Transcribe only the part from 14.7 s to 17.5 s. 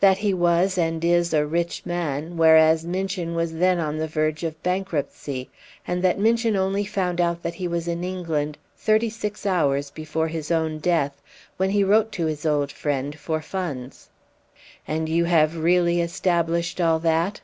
"And you have really established all that!"